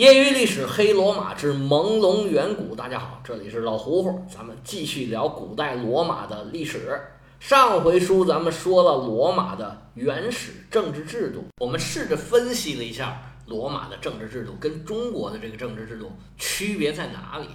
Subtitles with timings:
[0.00, 6.98] 业余历史黑罗马之朦胧远古，大家好，这里是老胡胡，咱们继续聊古代罗马的历史。
[7.38, 17.48] 上回书咱们说了罗马的原始政治制度，我们试着分析了一下罗马的政治制度跟中国的这个政治制度区别在哪里。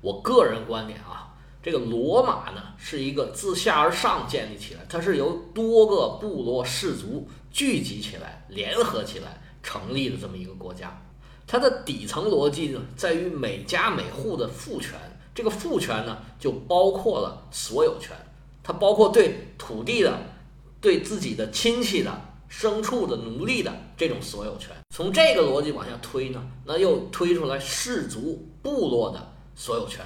[0.00, 1.32] 我个人观点啊，
[1.62, 11.00] 这个罗马呢是一个自下而上建立起来，它是由多个部落氏族聚集起来、联合起来成立的这么一个国家。
[11.46, 14.92] 它的底层逻辑呢，在于每家每户的父权。
[15.34, 18.14] 这个父权呢，就包括了所有权，
[18.62, 20.14] 它包括对土地的、
[20.80, 24.70] 对自己的亲戚的、牲畜的、奴隶的这种所有权。
[24.94, 30.04] 从这个逻辑往下推呢，那又推出来氏族、部落的所有权。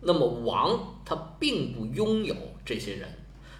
[0.00, 3.08] 那么王他并不拥有这些人，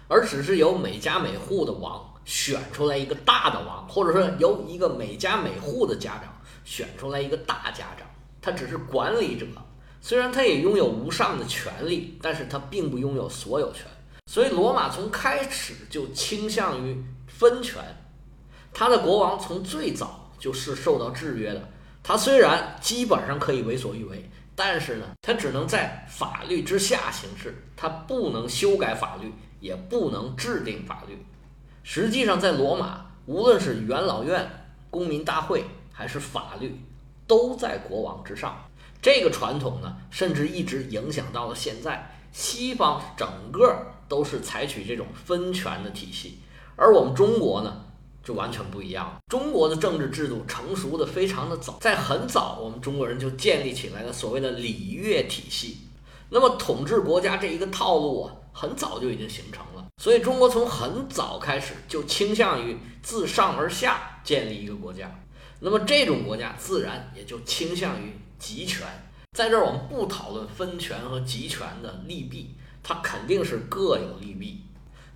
[0.09, 6.34] 而只是由每家每户的王选出来一个大的王，或者说由一个每家每户的家长。
[6.65, 8.05] 选出来一个大家长，
[8.41, 9.45] 他只是管理者，
[10.01, 13.85] 虽然他也拥有无上的权利，但是他并不拥有所有权。
[14.29, 17.81] 所以罗马从开始就倾向于分权，
[18.73, 21.69] 他的国王从最早就是受到制约的。
[22.03, 31.17] 他虽然基本上可以为所欲为，但是呢，他只能在法律之下行事，他不能修改法律，也不能制定法律。
[31.83, 35.63] 实际上，在罗马，无论是元老院、公民大会。
[35.97, 36.77] 还是法律
[37.25, 38.69] 都在国王之上，
[39.01, 42.11] 这个传统呢，甚至一直影响到了现在。
[42.33, 43.73] 西方整个
[44.09, 46.39] 都是采取这种分权的体系，
[46.75, 47.85] 而我们中国呢，
[48.21, 49.19] 就完全不一样了。
[49.29, 55.77] 中国的政治制度成熟的非常的早，在很早，我们中国人就建立起来了所谓的礼乐体系。
[56.29, 59.85] 那么统治国家这一个套路啊，很早就已经形成了。
[60.03, 65.09] 所以中国从很早开始就倾向于自上而下建立一个国家。
[65.65, 68.85] 那么这种国家自然也就倾向于集权。
[69.35, 74.61] 在这儿，我们不讨论分权和集权的利弊，它肯定是各有利弊。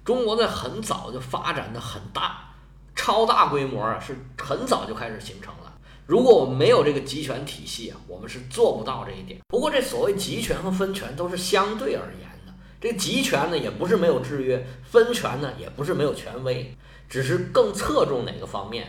[0.03, 2.55] 中国在很早就发展的很大，
[2.95, 5.71] 超大规模啊，是很早就开始形成了。
[6.07, 9.39] 如果我们没有这个集权体系啊，我们是做不到这一点。
[9.49, 12.53] 不过，这所谓集权和分权都是相对而言的。
[12.81, 16.75] 这集权呢，也不是没有制约；分权呢，也不是没有权威，
[17.07, 18.87] 只是更侧重哪个方面。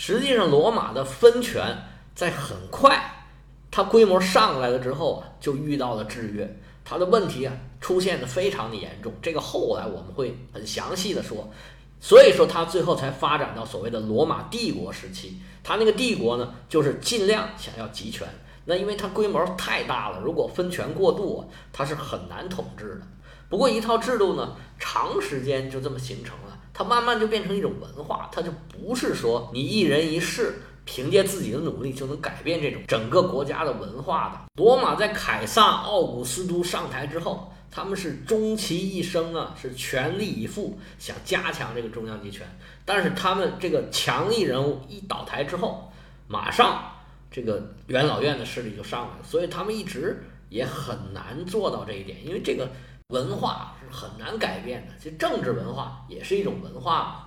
[0.00, 1.76] 实际上，罗马的分权
[2.14, 3.26] 在很快，
[3.68, 9.12] 它规模上来了之后啊，就遇到了制约，它的问题啊出现的非常的严重。
[9.20, 11.50] 这个后来我们会很详细的说。
[11.98, 15.40] 所以说，它最后才发展到所谓的罗马帝国时期。
[15.64, 18.24] 它那个帝国呢，就是尽量想要集权。
[18.66, 23.06] 那因为它规模太大了，如果分权过度，它是很难统治的。
[23.48, 26.47] 不过一套制度呢，长时间就这么形成了。
[26.78, 34.62] 它慢慢就变成一种文化，它就不是说你一人一世凭借自己的努力就能改变这种整个国家的文化的。
[34.62, 42.46] 罗马在凯撒、奥古斯都上台之后，他们是终其一生啊，是全力以赴想加强这个中央集权。
[42.84, 45.90] 但是他们这个强力人物一倒台之后，
[46.28, 46.92] 马上
[47.28, 52.70] 这个元老院的势力就上来了，所以他们一直也很难做到这一点，因为这个。
[53.08, 57.24] 文化是很难改变的，其实政治文化也是一种文化嘛。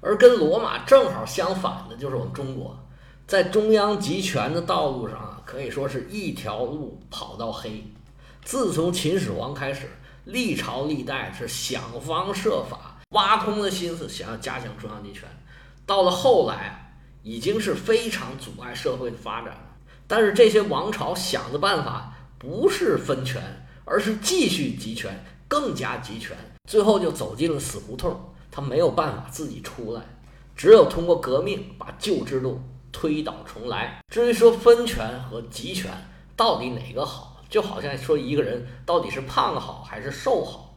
[0.00, 2.78] 而跟罗马正好相反的，就是我们中国，
[3.26, 7.84] 在中央集权的道路上啊，可以说是一条路跑到黑。
[8.44, 9.90] 自从秦始皇开始，
[10.24, 15.28] 历朝历代是想方设法挖空了心思想要加强中央集权，
[15.84, 16.78] 到了后来啊，
[17.24, 19.66] 已经是非常阻碍社会的发展了。
[20.06, 23.42] 但是这些王朝想的办法不是分权。
[23.84, 26.36] 而是继续集权，更加集权，
[26.68, 28.18] 最后就走进了死胡同。
[28.50, 30.00] 他没有办法自己出来，
[30.54, 32.60] 只有通过革命把旧制度
[32.92, 34.00] 推倒重来。
[34.08, 35.90] 至于说分权和集权
[36.36, 40.76] 到底哪个好，就好像说一个人到底是胖好还是瘦好，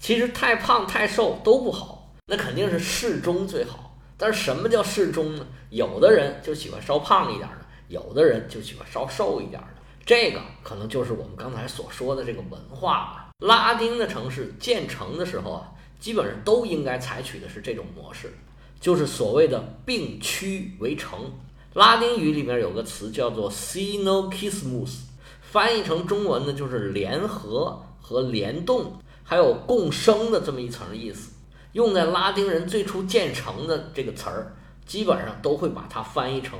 [0.00, 3.96] 其实太胖太瘦都不好，那肯定是适中最好。
[4.16, 5.46] 但是什么叫适中呢？
[5.70, 7.58] 有的人就喜欢稍胖一点的，
[7.88, 9.77] 有的人就喜欢稍瘦一点的。
[10.08, 13.28] 这个可能就是我们刚才所说的这个文化吧。
[13.40, 15.70] 拉丁的城市建成的时候啊，
[16.00, 18.32] 基本上都应该采取的是这种模式，
[18.80, 21.30] 就是所谓的并区为城。
[21.74, 25.00] 拉丁语里面有个词叫做 “synocismus”，
[25.42, 31.32] 翻译成中文呢就是联合和联动，还有共生的这么一层意思。
[31.72, 34.56] 用在拉丁人最初建成的这个词儿，
[34.86, 36.58] 基本上都会把它翻译成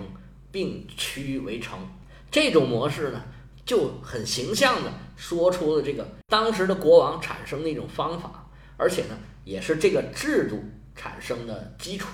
[0.53, 1.79] 并区为城。
[2.31, 3.25] 这种模式呢。
[3.69, 8.49] 就很形象的说出了这个当时的国王产生的一种方法，
[8.79, 10.59] 而且呢，也是这个制度
[10.97, 12.09] 产生的基础。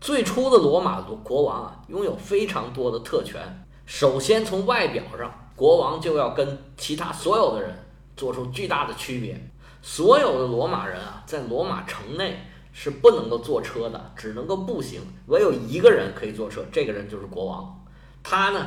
[0.00, 3.40] 最初的罗马的国王啊，拥有非常多的特权，
[3.86, 7.78] 首先从外表上，国王就要跟其他所有的人
[8.16, 9.40] 做出巨大的区别。
[9.80, 15.00] 所有的罗马人啊，在罗马城内是不能够坐车的，只能够步行。
[15.26, 17.84] 唯有一个人可以坐车，这个人就是国王。
[18.20, 18.66] 他呢，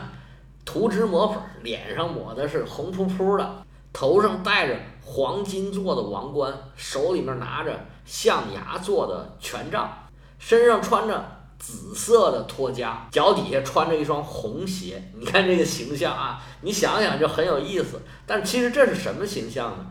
[0.65, 10.07] 涂脂抹粉，脸上抹的是红扑扑的，头上戴着黄金做的王冠，手里面拿着象牙做的权杖，
[10.39, 11.37] 身上穿着。
[11.61, 14.99] 紫色的托枷，脚底下穿着一双红鞋。
[15.15, 18.01] 你看这个形象啊，你想想就很有意思。
[18.25, 19.85] 但其实这是什么形象呢？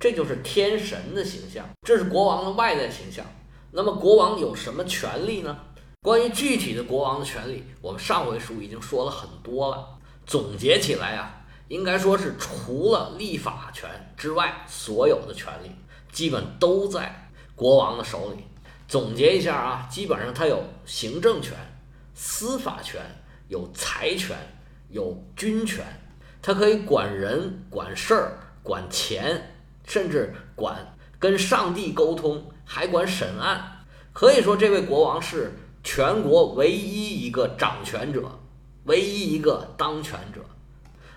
[0.00, 3.24] 这就是天神的形象，这是国王的外在形象。
[3.70, 5.56] 那么国王有什么权利呢？
[6.00, 9.86] 关于具体的国王的权利，我们上回书已经说了很多了。
[10.32, 15.70] 总结起来啊，应该说是除了立法权之外，所有的权利
[16.10, 18.42] 基本都在国王的手里。
[18.88, 21.54] 总结一下啊，基本上他有行政权、
[22.14, 23.02] 司法权、
[23.48, 24.34] 有财权、
[24.88, 25.84] 有军权，
[26.40, 29.54] 他可以管人、管事儿、管钱，
[29.86, 33.84] 甚至管跟上帝沟通，还管审案。
[34.14, 35.52] 可以说，这位国王是
[35.84, 38.40] 全国唯一一个掌权者，
[38.84, 40.40] 唯一一个当权者，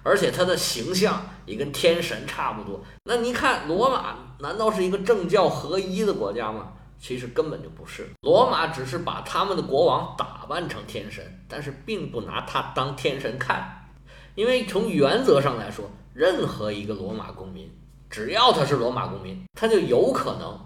[0.03, 2.83] 而且他的形象也跟天神差不多。
[3.06, 6.73] 那你看，罗马难道是一个政教合一的国家吗？
[6.97, 13.89] 其实根本就不是，罗马只是把他们的国王打扮成天神，但是并不拿他当天神看，
[14.33, 17.69] 因为从原则上来说，任何一个罗马公民，
[18.09, 20.59] 只要他是罗马公民，他就有可能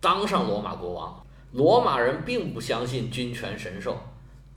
[0.00, 1.22] 当上罗马国王。
[1.52, 3.98] 罗马人并不相信君权神授，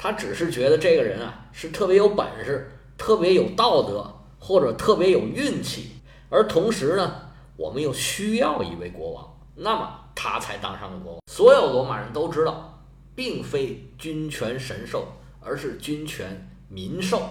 [0.03, 5.91] 他只是觉得这个人啊是特别有本事、特别有道德或者特别有运气，
[6.27, 7.21] 而同时呢，
[7.55, 9.99] 我们又需要一位国王，那么。
[10.13, 11.21] 他才当上了国王。
[11.25, 12.83] 所有罗马人都知道，
[13.15, 15.07] 并非君权神授，
[15.39, 17.21] 而是君权民授，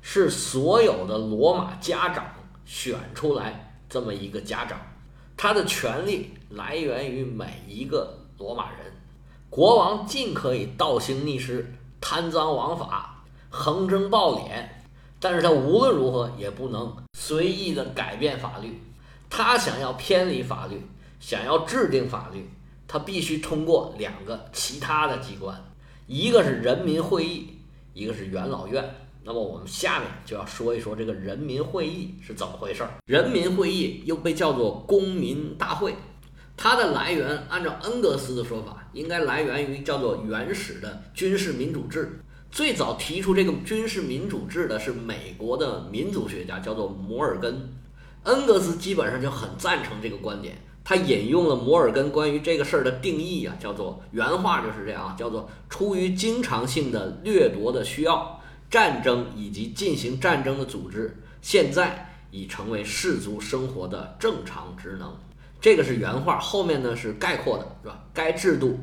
[0.00, 2.24] 是所有的罗马家长
[2.64, 4.80] 选出来这么一个家长，
[5.36, 8.92] 他的权力来源于每一个罗马人。
[9.50, 14.66] 国王尽可以倒行逆施、贪赃枉法、横征暴敛，
[15.18, 18.82] 但是他无论如何也不能随意的改变法律。
[19.30, 20.86] 他想要偏离法律。
[21.20, 22.50] 想要制定法律，
[22.88, 25.56] 他必须通过两个其他的机关，
[26.08, 27.60] 一个是人民会议，
[27.94, 28.84] 一个是元老院。
[29.22, 32.90] 那么我们下面就要说一说这个人民会议是怎么回事儿。
[33.06, 35.94] 人民会议又被叫做公民大会，
[36.56, 42.20] 它的来源按照恩格斯的说法，应该来源于叫做原始的军事民主制。
[42.50, 47.72] 最早提出这个军事民主制的是美国的民族学家，叫做摩尔根。
[48.24, 50.56] 恩格斯基本上就很赞成这个观点。
[50.84, 65.16] 他引用了摩尔根关于这个事儿的定义啊，叫做原话就是这样啊，叫做出于经常性的掠夺的需要，战争以及进行战争的组织，现在已成为氏族生活的正常职能。
[65.62, 68.04] 这个是原话，后面呢是概括的，是吧？
[68.12, 68.80] 该制度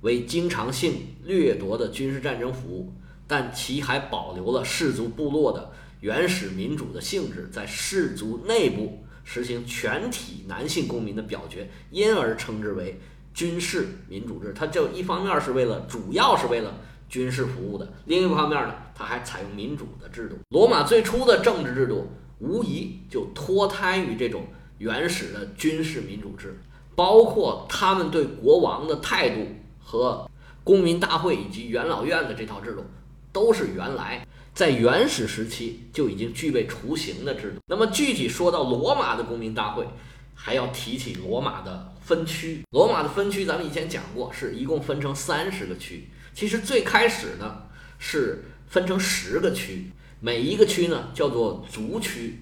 [0.00, 2.92] 为经常性掠夺的军事战争服务，
[3.28, 5.70] 但其还保留了氏族部落的
[6.00, 8.98] 原始民主的性质，在氏族内部。
[9.24, 12.98] 实行全体男性公民的表决，因而称之为
[13.32, 14.52] 军事民主制。
[14.52, 16.74] 它就一方面是为了，主要是为了
[17.08, 20.36] 军事服务的；另一方面呢，它还采用民主的制度。
[20.48, 24.42] 罗马最初的政治制度无疑就脱胎于这种
[24.82, 26.60] 原始的军事民主制，
[26.96, 29.46] 包括他们对国王的态度
[29.78, 30.28] 和
[30.64, 32.84] 公民大会以及元老院的这套制度，
[33.32, 34.26] 都是原来。
[34.52, 37.60] 在原始时期就已经具备雏形的制度。
[37.68, 39.86] 那么具体说到罗马的公民大会，
[40.34, 42.62] 还要提起罗马的分区。
[42.72, 46.08] 罗马的分区咱们以前讲过，是一共分成三十个区。
[46.34, 47.62] 其实最开始呢
[48.00, 52.41] 是分成十个区，每一个区呢叫做族区，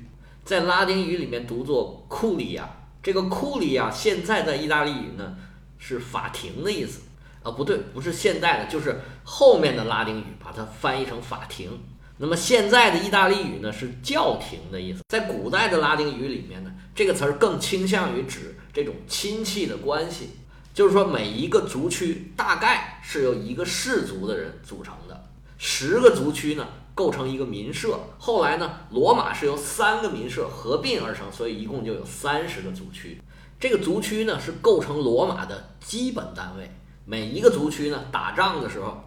[0.51, 2.69] 在拉丁语里面读作库里亚。
[3.01, 5.37] 这个库里亚现在在意大利语呢
[5.79, 7.03] 是法庭的意思
[7.45, 11.71] 啊，不对，不是现在的，就是后面的拉丁语把它翻译成法庭。
[12.19, 20.31] 那么现在的意大利语呢是教廷的意思，在古代的拉丁语里面呢，这个词儿更倾向于指这种亲戚的关系，
[20.75, 25.29] 就是说每一个族区大概是由一个氏族的人组成的，
[25.59, 26.67] 十个族区呢
[27.01, 27.99] 构成一个民社。
[28.19, 33.19] 后来呢，罗马是由三个民社合并而成，所以一共就有三十个族区。
[33.59, 36.71] 这个族区呢是构成罗马的基本单位，
[37.07, 39.03] 每一个族区呢打仗的时候。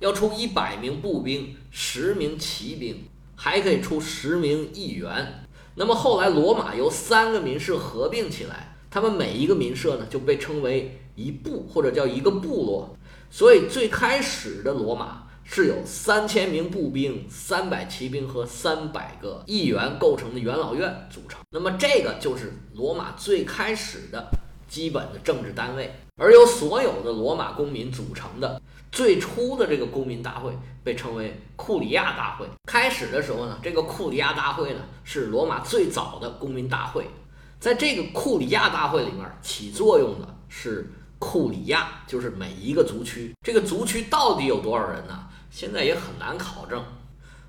[0.00, 3.04] 要出一百名步兵，十名骑兵，
[3.34, 5.46] 还可以出十名议员。
[5.76, 12.94] 那么后来罗马由三个民社合并起来，他们每一个民社呢就被称为一部或者叫一个部落。
[13.30, 21.40] 所以最开始的罗马是由三千名步兵、三百骑兵和三百个议员构成的元老院组成。
[21.50, 24.30] 那么，这个就是罗马最开始的
[24.68, 32.46] 基本的政治单位，而由所有的罗马公民组成的最初的这个公民大会被称为库里亚大会。
[32.68, 37.10] 开始的时候呢，这个库里亚大会呢是罗马最早的公民大会，
[37.58, 40.92] 在这个库里亚大会里面起作用的是。
[41.22, 45.28] 库里亚就是每一个族区，这个族区到底有多少人呢？
[45.50, 46.82] 现在也很难考证。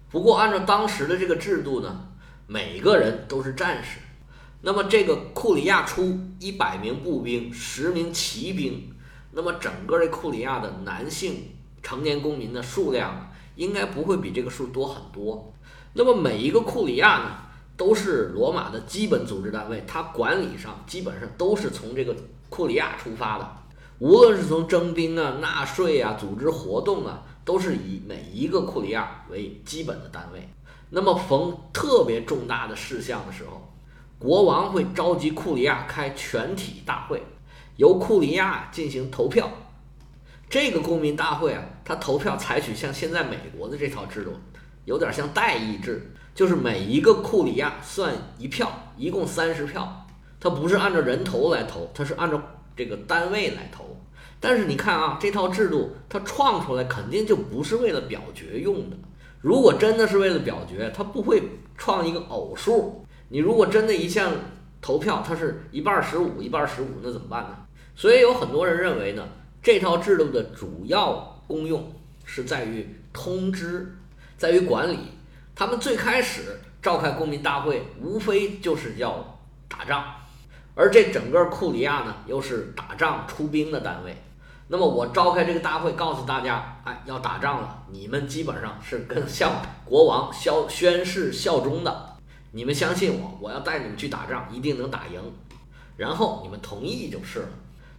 [0.09, 2.07] 不过按照当时的这个制度呢，
[2.47, 3.99] 每个人都是战士。
[4.63, 8.93] 那么这个库里亚出一百名步兵，十名骑兵，
[9.31, 15.53] 那么整个这库里亚的男性成年公民的数量应该不会比这个数多很多。
[15.93, 17.31] 那么每一个库里亚呢，
[17.75, 22.15] 都是罗马的基本组织单位，它管理上基本上都是从这个
[22.49, 23.57] 库里亚出发的。
[23.99, 30.47] 无论是从征兵啊、纳税啊、组织活动啊，都是以每一个库里亚为基本的单位。
[30.89, 33.71] 那么逢特别重大的事项的时候，
[34.19, 37.21] 国王会召集库里亚开全体大会，
[37.77, 39.49] 由库里亚进行投票。
[40.49, 44.33] 这个公民大会啊，它投票采取像现在美国的这套制度，
[44.85, 50.05] 有点像代议制，就是每一个库里亚算一票，一共三十票。
[50.39, 52.41] 它不是按照人头来投，它是按照。
[52.73, 53.97] 这个单位来投，
[54.41, 58.97] 但是你看啊，这套制度它创出来肯定就不是为了表决用的。
[59.39, 61.43] 如果真的是为了表决，它不会
[61.77, 63.05] 创一个偶数。
[63.29, 64.31] 你如果真的一项
[64.81, 67.55] 投票它是一半十五，一半十五，那怎么办呢？
[67.95, 69.27] 所以有很多人认为呢，
[69.61, 71.93] 这套制度的主要功用
[72.25, 73.95] 是在于通知，
[74.37, 74.97] 在于管理。
[75.53, 80.03] 他们最开始召开公民大会，无非就是要打仗。
[80.73, 84.15] 而这整个库里亚呢，又是打仗出兵的单位。
[84.73, 89.51] 那么我召开这个大会，告诉大家，哎，要打仗了，你们基本上是跟向
[89.83, 92.15] 国王效宣誓效忠的。
[92.53, 95.21] 你们相信我，我要带你们去打仗，一定能打赢。
[95.97, 97.49] 然后你们同意就是了。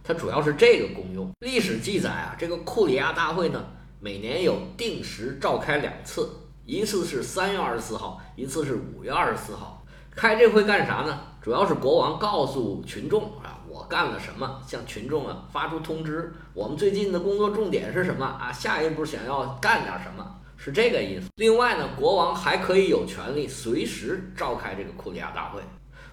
[0.03, 1.29] 它主要是这个功用。
[1.41, 3.63] 历史记载啊，这个库里亚大会呢，
[3.99, 6.27] 每年有定时召开两次，
[6.65, 9.85] 一次是三月二十四号，一次是五月二十四号。
[10.09, 11.19] 开这会干啥呢？
[11.39, 16.31] 主要是国王告诉群众啊，我干了什么，向群众啊发出通知。
[16.53, 18.51] 我们最近的工作重点是什么啊？
[18.51, 20.23] 下一步想要干点什么，
[20.55, 21.27] 是这个意思。
[21.37, 25.59] 另外呢，国王还可以有权利随时召开这个库里亚大会。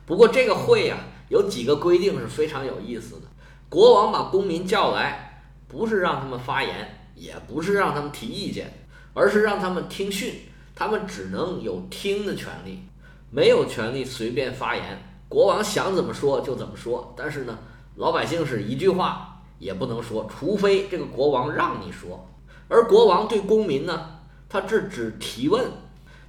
[0.07, 0.97] 不过这个会呀，
[1.29, 3.27] 有几个规定是非常有意思的。
[3.69, 8.73] 国王把公民叫来，不是让他们发言，也不是让他们提意见，
[9.13, 10.33] 而是让他们听训。
[10.75, 12.83] 他们只能有听的权利。
[13.31, 17.15] 没有权利随便发言，国王想怎么说就怎么说。
[17.17, 17.57] 但是呢，
[17.95, 22.29] 老百姓是一句话也不能说，除非这个国王让你说。
[22.69, 24.19] 而国王对公民呢，
[24.49, 25.63] 他这只提问；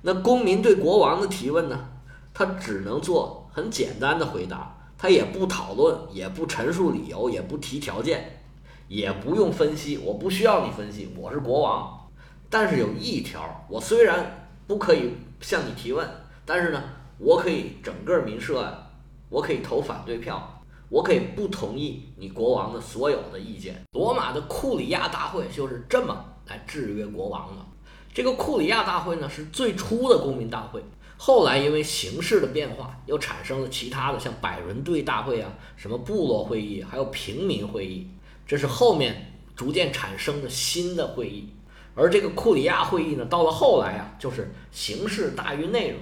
[0.04, 1.90] 那公民对国王的提问呢，
[2.34, 8.44] 他只能做很简单的回答，他也不讨论，也不陈述理由，也不提条件，
[8.88, 9.98] 也不用分析。
[9.98, 12.08] 我不需要你分析，我是国王。
[12.50, 16.08] 但是有一条，我虽然不可以向你提问。
[16.46, 16.84] 但是呢，
[17.18, 18.91] 我可以整个民社啊，
[19.32, 23.82] 我可以投反对票，我可以不同意你国王的所有的意见。
[23.94, 27.66] 罗马的库里亚大会就是这么来制约国王的。
[28.14, 30.84] 这个库里亚大会呢，是最初的公民大会，
[31.16, 38.06] 后来因为形势的变化，又产生了其他的，像百人队大会啊，什么部落会议，还有平民会议，
[38.46, 41.48] 这是后面逐渐产生的新的会议。
[41.96, 46.00] 而这个库里亚会议呢，到了后来啊，就是形式大于内容。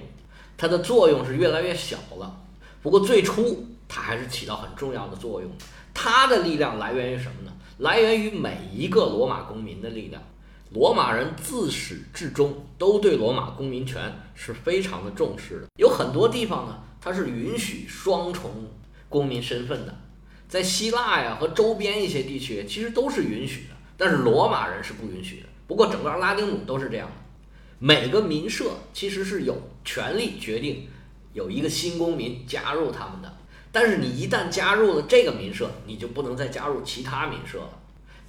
[0.56, 2.42] 它的作用是越来越小了，
[2.82, 5.50] 不过最初它还是起到很重要的作用。
[5.92, 7.52] 它的力量来源于什么呢？
[7.78, 10.22] 来源于每一个罗马公民的力量。
[10.72, 14.00] 罗马人自始至终都对罗马公民权
[14.34, 15.66] 是非常的重视的。
[15.78, 18.70] 有很多地方呢，它是允许双重
[19.08, 19.98] 公民身份的，
[20.48, 25.46] 在希腊呀和周边一些地区其实都是允许的，但是罗马人是不允许的。
[25.66, 27.14] 不过整个拉丁姆都是这样的。
[27.80, 30.86] 每个民社其实是有权利决定
[31.32, 33.32] 有一个新公民加入他们的，
[33.70, 37.70] 但是你一旦加入了这个民社，你就不能再加入其他民社了。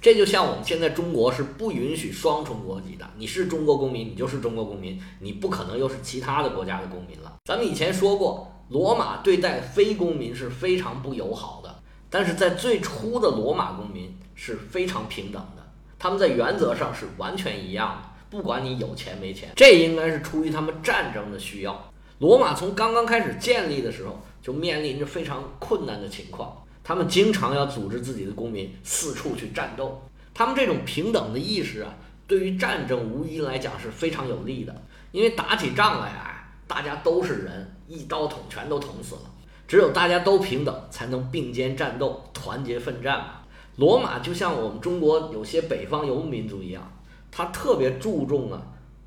[0.00, 7.32] 这就像我们现在中国是不允许双重国籍的，你是中国公民，你就是中国公民，你不可能又是其他的国家的公民了。
[7.44, 18.08] 咱们以前说过，罗马对待非公民是非常不友好的，但是在最初的罗马公民是非常平等的，他们在原则上是完全一样的。
[18.28, 21.91] 不管你有钱没钱，这应该是出于他们战争的需要。
[22.22, 26.56] 罗马从刚刚开始建立的时候，就面临着非常困难的情况。
[26.84, 30.00] 他们经常要组织自己的公民四处去战斗。
[30.32, 31.92] 他们这种平等的意识啊，
[32.28, 34.72] 对于战争无疑来讲是非常有利的，
[35.10, 39.22] 因为打起仗来啊，大家都是人，一刀捅全都捅死了。
[39.66, 43.40] 只有大家都平等，才能并肩战斗，团结奋战嘛。
[43.74, 46.88] 罗马就像我们中国有些北方游牧民族一样，
[47.32, 48.62] 他特别注重啊，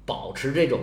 [0.05, 0.81] 保持这种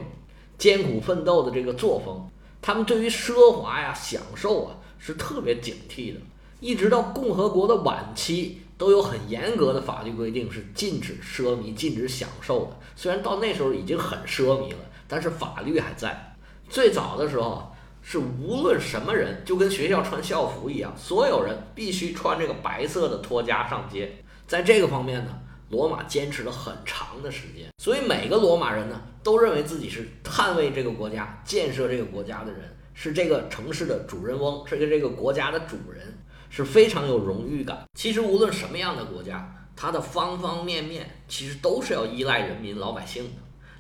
[0.59, 2.29] 艰苦奋斗的这个作风。
[2.61, 6.21] 他们对于奢华呀、享受啊，是特别警惕的。
[6.61, 12.79] 一直到共和国的晚期，都有很严格的法律规定，是禁止奢靡、禁止享受的。
[12.95, 14.79] 虽然到那时候已经很奢靡了，
[15.09, 16.35] 但是法律还在。
[16.69, 17.69] 最早的时候。
[18.05, 24.25] 是无论什么人，就跟学校穿校服一样，所有人必须穿这个白色的托加上街。
[24.45, 25.39] 在这个方面呢，
[25.73, 27.67] 罗马坚持了很长的时间。
[27.79, 32.61] 所以每个罗马人呢，都认为自己是捍卫这个国家、建设这个国家的人，
[32.93, 36.19] 是这个城市的主人翁，是个这个国家的主人，
[36.51, 37.85] 是非常有荣誉感。
[37.95, 43.31] 其实无论什么样的国家，它的方方面面其实都是要依赖人民老百姓的。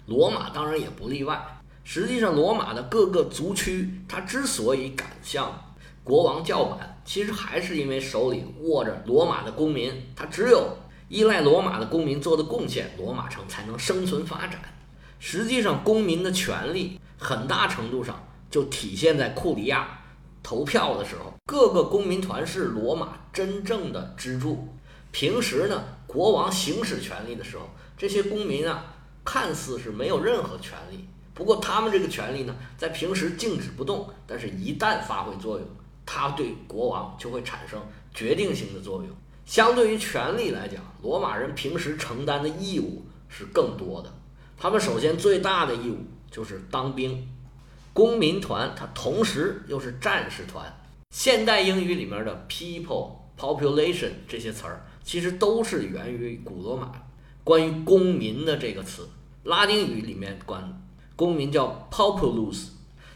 [0.06, 1.40] 罗马当然也不例外。
[1.84, 9.92] 实际上，罗马的各个族区，它之所以敢向国王叫板，其实还是因为手里握着罗马的公民。
[10.16, 10.76] 他只有
[11.12, 14.58] 依赖罗马的公民做的贡献，罗马城才能生存发展。
[15.18, 20.00] 实际上，公民的权利很大程度上就体现在库里亚
[20.42, 24.66] 投票的时候，各个公民团是罗马真正的支柱。
[25.10, 28.82] 平时呢，国王行使权力的时候，这些公民啊，
[29.22, 31.06] 看似是没有任何权利。
[31.34, 35.68] 不过他们这个权利呢，在平时静止不动，但是一旦发挥作用，
[36.06, 37.78] 它对国王就会产生
[38.14, 39.14] 决定性的作用。
[39.44, 44.12] 相对于权力来讲，罗马人平时承担的义务是更多的。
[44.56, 45.98] 他们首先最大的义务
[46.30, 47.28] 就是当兵。
[47.92, 50.64] 公民团它同时又是战士团。
[51.10, 56.92] 现代英语里面的 people、population 这些词儿，其实都是源于古罗马
[57.44, 59.06] 关于公民的这个词。
[59.44, 60.80] 拉丁语里面管。
[61.14, 62.68] 公民叫 populus，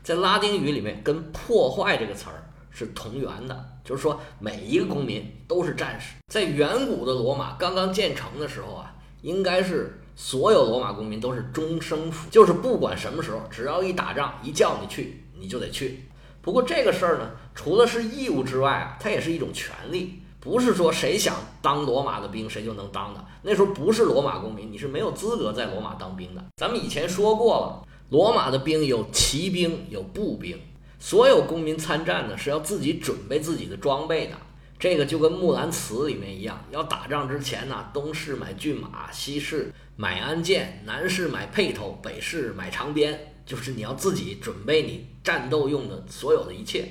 [0.02, 6.17] 在拉丁语里面跟破坏这个词儿是同源的，就是说每一个公民都是战士。
[6.26, 16.04] 在远古的罗马刚刚建成的时候啊，应该是所有罗马公民都是终生服，就是不管什么时候，只要一打仗一叫你去，你就得去。
[16.43, 23.25] 不过这个事儿呢，除了是义务之外啊，它也是一种权利，不是说谁想当罗马的兵谁就能当的。
[23.43, 26.45] 那时候不是罗马公民，你是没有资格在罗马当兵的。
[26.56, 27.87] 咱们以前说过了。
[28.08, 30.56] 罗马的兵有骑兵，有步兵。
[30.99, 34.37] 所有公民参战呢，是要自己准备自己的装备的。
[34.78, 46.87] 这个就跟《木兰辞》里面一样，要打仗之前呢，东市买骏马，西市买鞍鞯，南市买辔头，北市买长鞭，就是你要自己准备你战斗用的所有的一切。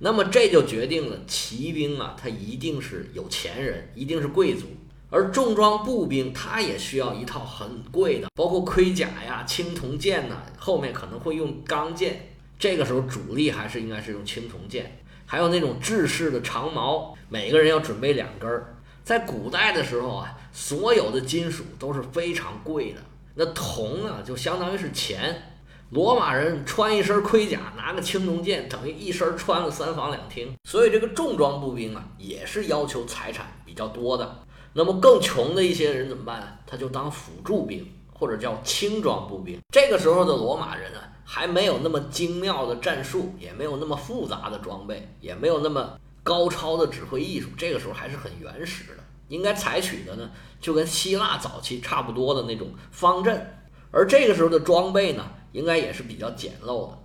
[0.00, 4.66] 那么这就决定了骑兵啊，他一定是有钱人，一定是贵族。
[5.08, 12.29] 而重装步兵，他也需要一套很贵的，包括盔甲呀、青铜剑呐，后面可能会用钢剑。
[12.60, 18.76] 这个时候主力还是应该是用青铜剑，还有那种制式的长矛，每个人要准备两根儿。
[19.02, 23.00] 在古代的时候啊，所有的金属都是非常贵的，
[23.34, 25.42] 那铜啊就相当于是钱。
[25.88, 30.54] 罗马人穿一身盔甲，拿个青铜剑，等于一身穿了三房两厅。
[30.64, 34.44] 所以这个重装步兵啊，也是要求财产比较多的。
[34.74, 36.62] 那么更穷的一些人怎么办？
[36.66, 37.84] 他就当辅助兵，
[38.20, 39.58] 或者叫轻装步兵。
[39.72, 47.48] 这个时候的罗马人啊，还没有那么精妙的战术，也没有那么复杂的装备，也没有那么高超的指挥艺术。
[47.56, 50.30] 这个时候还是很原始的，应该采取的呢，
[50.60, 53.56] 就跟希腊早期差不多的那种方阵。
[53.90, 56.98] 而这个时候的装备呢，应该也是比较简陋的。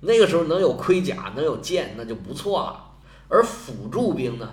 [0.00, 2.84] 那个时候能有盔甲，能有剑，那就不错了。
[3.28, 4.48] 而辅助兵呢？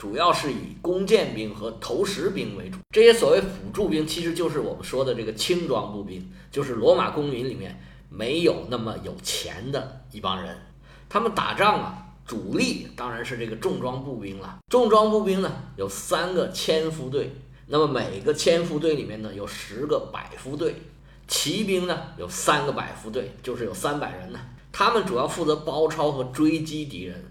[0.00, 10.56] 主要是以弓箭兵和投石兵为主，这些所谓辅助兵其实就是我们说的这个轻装步兵，就是罗马公民里面没有那么有钱的一帮人。
[11.06, 14.60] 他们打仗啊，主力当然是这个重装步兵了。
[14.70, 17.30] 重装步兵呢有三个千夫队，
[17.66, 20.76] 那么每个千夫队里面呢有十个百夫队。
[21.28, 24.40] 骑兵呢有三个百夫队，就是有三百人呢。
[24.72, 27.22] 他们主要负责包抄和追击敌人，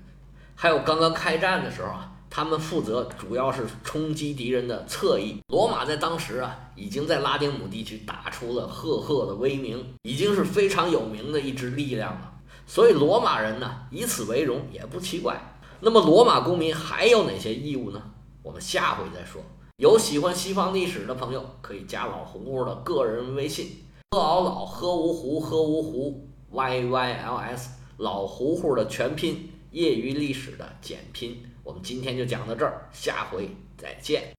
[0.54, 2.12] 还有刚刚开战的时候啊。
[2.30, 5.38] 他们负责主要是冲击敌人的侧翼。
[5.48, 12.34] 罗马在当时啊，已经在拉丁姆地区打出了赫赫的威名，已经是非常有名的一支力量了。
[12.68, 15.42] 所以罗马人呢，以此为荣也不奇怪。
[15.82, 18.02] 那么罗马公民还有哪些义务呢？
[18.44, 19.42] 我们下回再说。
[19.78, 31.42] 有喜欢西方历史的朋友，可以加老胡胡的个人微信：喝熬老喝芜湖喝芜湖 y y l s 老胡胡的全拼，业余历史的简拼。
[31.70, 34.24] 我们今天就讲到这儿，下回再见。